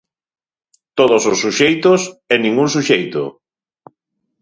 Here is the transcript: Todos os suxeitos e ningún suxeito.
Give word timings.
Todos 0.97 1.21
os 1.31 1.37
suxeitos 1.43 2.01
e 2.33 2.35
ningún 2.43 2.67
suxeito. 2.75 3.23